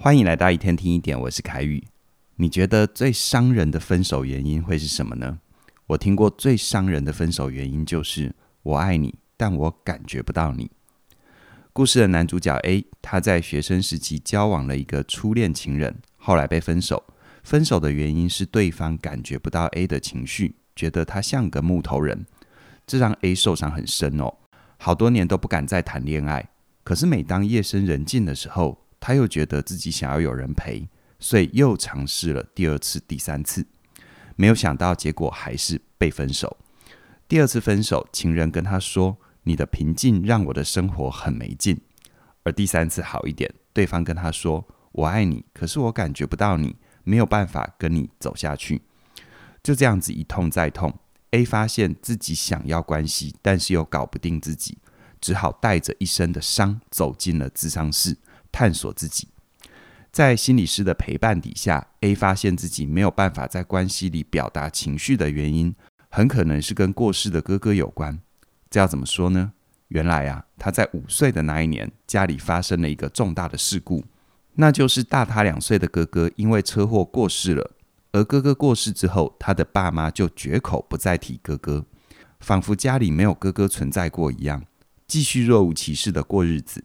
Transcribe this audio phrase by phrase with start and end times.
[0.00, 1.82] 欢迎来到一天听一点，我是凯宇。
[2.36, 5.40] 你觉得最伤人的分手原因会是什么呢？
[5.88, 8.32] 我听过最伤人的分手原因就是
[8.62, 10.70] 我爱你，但我感觉不到你。
[11.72, 17.02] 故事的男主角 A，他在学生时期交往了一个初恋情人，后来被分手。
[17.42, 22.24] 分手的原因是对方感觉不到 A 的情绪，觉得他像个木头人，
[22.86, 24.32] 这让 A 受伤很深哦，
[24.76, 26.50] 好多年都不敢再谈恋爱。
[26.84, 30.88] 可是每当夜深人静的时候，他又觉得自己想要有人陪，
[31.18, 33.66] 所以又尝试了第二次、第三次，
[34.36, 36.56] 没有想到结果还是被分手。
[37.28, 41.80] 第二次分手，情人跟他说：“你的平静让我的生活很没劲。”
[42.44, 48.82] 而第三次好一点，对方跟他说：“我爱你，可是我感觉不到你，没有办法跟你走下去。”
[49.62, 50.98] 就这样子一痛再痛
[51.32, 54.78] ，A 发现自己想要关系，但是又搞不定自己，
[55.20, 58.16] 只好带着一身的伤走进了咨商室。
[58.58, 59.28] 探索自己，
[60.10, 65.72] 在心理师的陪伴底下，A 发现自己没有办法在关系里表达情绪的原因，
[66.08, 68.18] 很可能是跟过世的哥哥有关。
[68.68, 69.52] 这要怎么说呢？
[69.86, 74.04] 原来啊，他在五岁的那一年，家里发生了一个重大的事故，
[74.54, 77.70] 那就是大他两岁的哥哥因为车祸过世了。
[78.10, 81.86] 而哥哥过世之后，他的爸妈就绝口不再提哥哥，
[82.40, 84.64] 仿佛家里没有哥哥存在过一样，
[85.06, 86.82] 继续若无其事的过日子。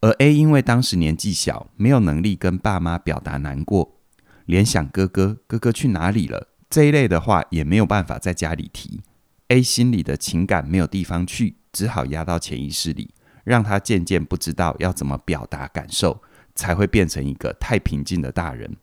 [0.00, 3.98] 而 A 因为当时年纪小，没有能力跟爸妈表达难过，
[4.46, 9.00] 联想哥哥，哥哥去哪里了这一类的话，也没有办法在家里提。
[9.48, 13.10] A 心里的情感没有地方去，只好压到潜意识里，
[13.44, 16.22] 让他渐渐不知道要怎么表达感受，
[16.54, 18.76] 才会变成一个太平静的大人。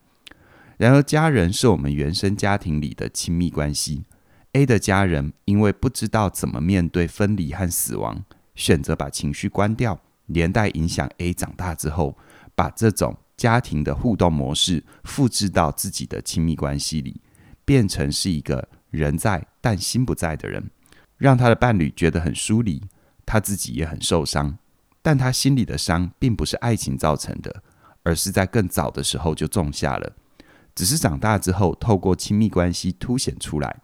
[0.78, 4.04] 然而，家人是我们原生家庭里的亲密关系。
[4.54, 10.02] A 的家人因为不知道怎么面对分离和死亡，选择把情绪关掉。
[10.28, 12.18] 连带影响 A 长大之后，
[12.56, 17.20] 把这种家庭的互动模式复制到自己的亲密关系里，
[17.66, 20.70] 变成是一个人在但心不在的人，
[21.18, 22.82] 让他的伴侣觉得很疏离，
[23.26, 24.58] 他自己也很受伤。
[25.02, 27.64] 但他心里的伤并不是爱情造成的，
[28.04, 30.16] 而是在更早的时候就种下了，
[30.76, 33.82] 只是长大之后透过亲密关系凸显出来。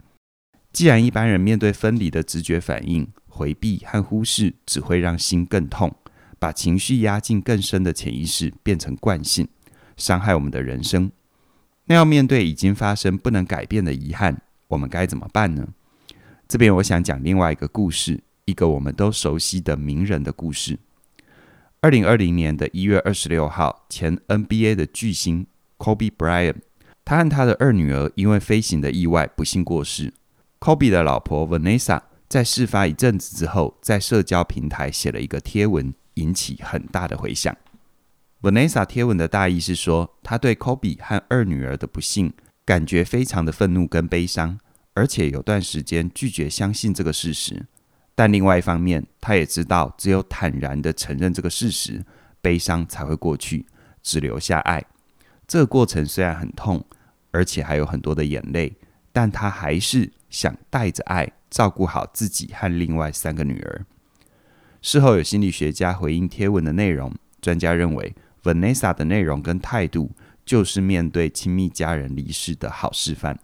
[0.74, 5.96] 既然一般人面对分离的直觉反应，回避和忽视只会让心更痛。
[6.44, 9.48] 把情绪压进更深的潜意识，变成惯性，
[9.96, 11.10] 伤害我们的人生。
[11.86, 15.70] 那要面对已经发生不能改变的遗憾，我们该怎么办呢？
[16.46, 20.78] 这边我想讲另外一个故事，一个我们都熟悉的名人的故事。
[21.80, 26.58] 二零二零年的一月二十六号，前 NBA 的巨星 Kobe Bryant，
[27.06, 30.14] 他和他的二女儿因为飞行的意外不幸过世。
[30.60, 35.94] Kobe 的老婆 Vanessa 在事发一阵子之后，在社交平台写了一个贴文。
[36.16, 37.56] 引起很大的回响。
[38.42, 42.34] Vanessa 贴文的大意是说，她对 Kobe 和二女儿的不幸
[42.66, 44.60] 感觉非常的愤怒跟悲伤，
[44.94, 47.66] 而且有段时间拒绝相信这个事实。
[48.16, 52.04] 但另外一方面，她也知道，只有坦然的承认这个事实，
[52.42, 53.66] 悲伤才会过去，
[54.02, 54.84] 只留下爱。
[55.48, 56.86] 这个过程虽然很痛，
[57.32, 58.76] 而且还有很多的眼泪，
[59.12, 63.86] 但她还是想带着爱照顾好自己和另外三个女儿。
[64.84, 67.10] 事后有心理学家回应贴文的内容，
[67.42, 68.14] 专家认为
[68.44, 70.12] Vanessa 的内容跟态度
[70.46, 73.40] 就是面对亲密家人离世的好示范。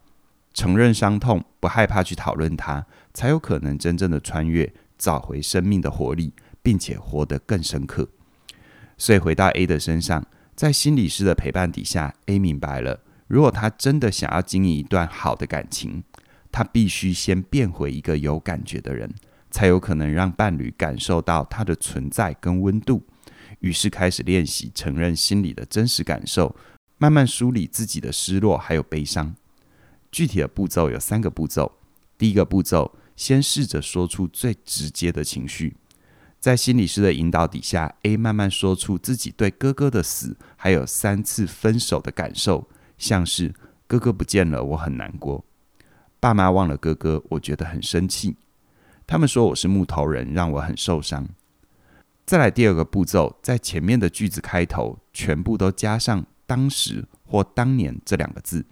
[0.53, 8.09] 承认伤痛，不害怕去讨论它，才有可能真正的穿越，找回生命的活力，并且活得更深刻。
[8.97, 10.27] 所以回到 A 的身上，
[10.57, 16.03] 在心理师的陪伴底下，A 明白了，如果他真的想要经营一段好的感情，
[16.51, 19.09] 他必须先变回一个有感觉的人。
[19.51, 23.03] 才有可能让伴侣感受到他的存在跟温度，
[23.59, 26.55] 于是开始练习承认心里的真实感受，
[26.97, 29.35] 慢慢梳理自己的失落还有悲伤。
[30.11, 31.71] 具体的步骤有三个步骤：
[32.17, 35.75] 第一个步骤，先试着说出最直接的情绪，
[36.39, 43.53] 在心理师的引导底下，A 慢慢说出自己对哥哥的死还有三次分手的感受，像是
[43.87, 45.43] 哥哥不见了，我很难过；
[46.19, 48.35] 爸妈忘了哥哥，我觉得很生气。
[49.09, 51.27] 他们说我是木头人，让我很受伤。
[52.27, 58.63] 再来第二个步骤，在前面的句子开头全部都加上“当时”或“当年”这两个字。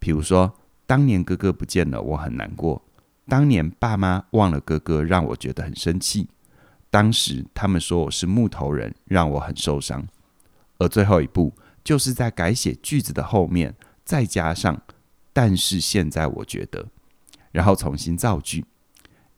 [0.00, 0.52] 比如说，
[0.84, 2.82] 当年哥哥不见了，我很难过；
[3.28, 6.26] 当年爸妈忘了哥哥，让我觉得很生气；
[6.90, 10.04] 当时他们说我是木头人，让我很受伤。
[10.78, 11.54] 而最后一步，
[11.84, 14.82] 就是在改写句子的后面再加上
[15.32, 16.88] “但是现在我觉得”，
[17.52, 18.64] 然后重新造句。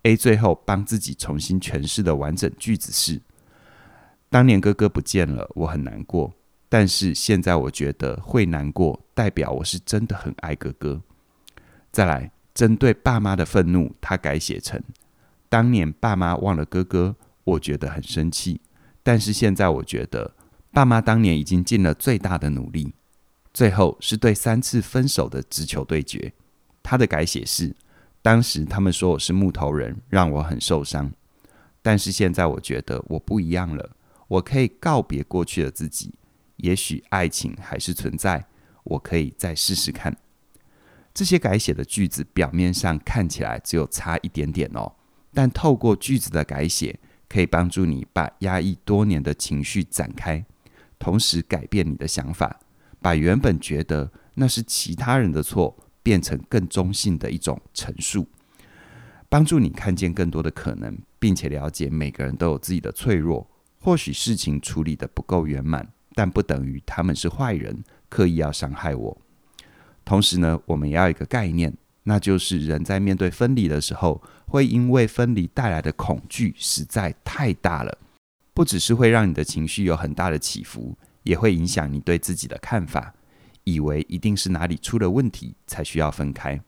[0.02, 3.20] A 最后帮自己重新诠释的完整句子是：
[4.30, 6.32] 当年哥哥不见了，我很难过；
[6.68, 11.02] 但是现在我觉得会难过，代表我是真的很爱哥哥。
[11.90, 14.80] 再来，针对爸妈的愤怒，他改写成：
[15.48, 18.60] 当年爸妈忘了哥哥，我觉得很生气。
[19.02, 20.34] 但是现在我觉得，
[20.70, 22.94] 爸妈当年已经尽了最大的努力。
[23.54, 26.32] 最后是对三次分手的直球对决，
[26.82, 27.74] 他的改写是：
[28.28, 31.10] 当时他们说我是木头人，让我很受伤。
[31.80, 33.96] 但是现在我觉得我不一样了，
[34.28, 36.12] 我可以告别过去的自己。
[36.56, 38.44] 也许爱情还是存在，
[38.84, 40.14] 我可以再试试看。
[41.14, 44.92] 这些改写的句子表面上看起来只有差一点点哦，
[45.32, 47.00] 但透过句子的改写，
[47.30, 50.44] 可以帮助你把压抑多年的情绪展开，
[50.98, 52.60] 同时改变你的想法，
[53.00, 55.74] 把原本觉得那是其他人的错，
[56.08, 58.26] 变成更中性的一种陈述，
[59.28, 63.46] 帮助你看见更多的可能，并且了解每个人都有自己的脆弱，
[63.78, 65.86] 或许事情处理得不够圆满。
[66.14, 69.18] 但不等于他们是坏人，刻意要伤害我。
[70.02, 77.98] 同时呢，我们也要一个概念，那就是人在面对分离的时候，会因为分离带来的恐惧实在太大了，
[78.54, 83.12] 不只是会让你的情绪有很大的起伏，也会影响你对自己的看法，
[83.72, 86.60] 以为一定是哪里出了问题才需要分开。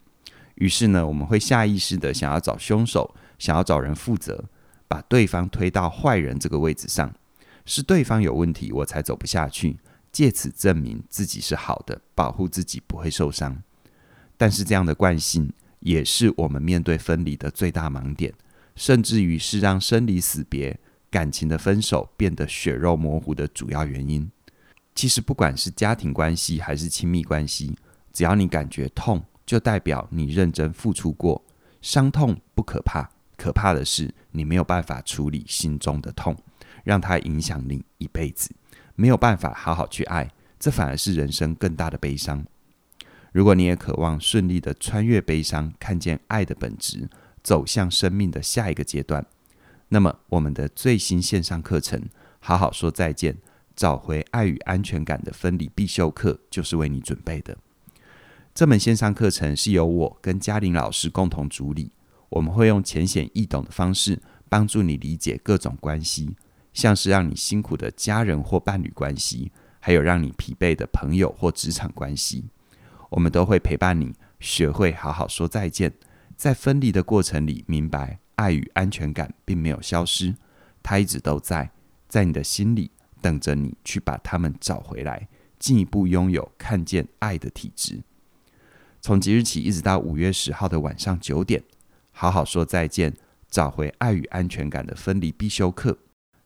[0.56, 4.44] 于是呢，我们会下意识的想要找凶手，想要找人负责，
[4.86, 7.14] 把对方推到坏人这个位置上。
[7.64, 9.78] 是对方有问题，我才走不下去，
[10.12, 13.62] 借此证明自己是好的，保护自己不会受伤。
[14.36, 18.34] 但是这样的惯性也是我们面对分离的最大盲点，
[18.74, 20.78] 甚至于是让生离死别、
[21.10, 24.30] 感情的分手变得血肉模糊的主要原因。
[25.00, 27.74] 其实不管是家庭关系还是亲密关系，
[28.12, 31.42] 只要你感觉痛，就代表你认真付出过。
[31.80, 33.08] 伤痛不可怕，
[33.38, 36.36] 可怕的是你没有办法处理心中的痛。
[36.84, 38.54] 让它影响你一辈子，
[38.94, 42.44] 没有办法好好去爱，这反而是人生更大的悲伤。
[43.32, 47.08] 如果你也渴望顺利的穿越悲伤，看见爱的本质，
[47.42, 49.24] 走向生命的下一个阶段，
[49.88, 51.98] 那么我们的最新线上课程
[52.38, 53.38] 《好好说再见，
[53.80, 57.56] 找回爱与安全感的分离必修课》就是为你准备的。
[58.54, 61.90] 这门线上课程是由我跟嘉玲老师共同主理，
[62.28, 66.36] 我们会用浅显易懂的方式，帮助你理解各种关系。
[66.74, 72.50] 像是让你辛苦的家人或伴侣关系，还有让你疲惫的朋友或职场关系，
[73.08, 75.90] 我们都会陪伴你学会好好说再见。
[76.36, 80.34] 在分离的过程里，明白爱与安全感并没有消失，
[80.82, 81.70] 它一直都在，
[82.06, 82.90] 在你的心里
[83.20, 85.28] 等着你去把他们找回来，
[85.58, 88.02] 进一步拥有看见爱的体质。
[89.00, 91.62] 从即日起一直到五月十号的晚上九点，
[92.12, 93.14] 好好说再见，
[93.48, 95.96] 找回爱与安全感的分离必修课。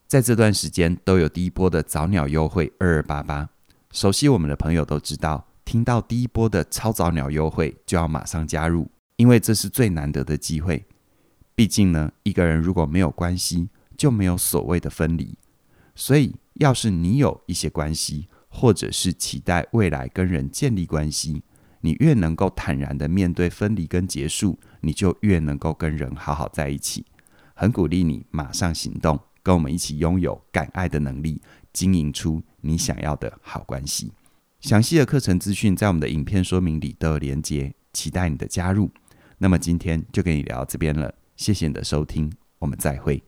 [0.07, 3.49] 在这段时间都有第一波的早鸟优惠二二八八，
[3.91, 10.85] 熟悉我们的朋友都知道，听到第一波的超早鸟优惠就要马上加入，因为这是最难得的机会。
[11.55, 15.37] 毕竟呢，一个人如果没有关系，就没有所谓的分离。
[15.95, 21.41] 所以，要是你有一些关系，或者是期待未来跟人建立关系，
[21.81, 27.05] 你越能够坦然的面对分离跟结束，你就越能够跟人好好在一起。
[27.53, 29.19] 很鼓励你马上行动。
[29.45, 31.39] 跟我们一起拥有敢爱的能力，
[31.71, 34.11] 经营出你想要的好关系。
[34.59, 38.89] 详细的课程资讯在我们的影片说明里都有连接，期待你的加入。
[39.37, 43.21] 那么今天就跟你聊到这边了，谢谢你的收听，我们再会。